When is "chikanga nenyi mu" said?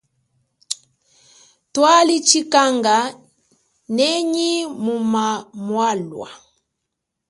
2.27-4.95